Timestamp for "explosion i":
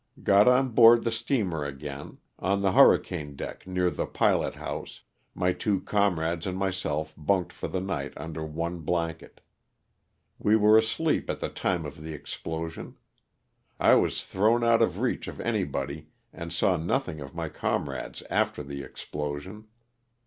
12.15-13.93